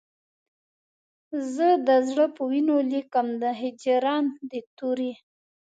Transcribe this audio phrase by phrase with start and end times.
[1.53, 5.11] زه د زړه په وینو لیکم د هجران د توري